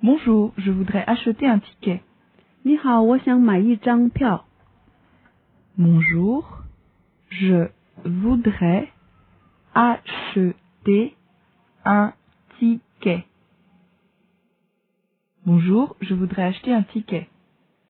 [0.00, 2.00] Bonjour, je voudrais acheter un ticket.
[2.62, 4.44] 你好，我想买一张票。
[5.76, 6.44] Bonjour,
[7.28, 7.70] je
[8.04, 8.90] voudrais
[9.74, 11.14] acheter
[11.84, 12.12] un
[12.60, 13.24] ticket.
[15.44, 17.26] Bonjour, je voudrais acheter un ticket.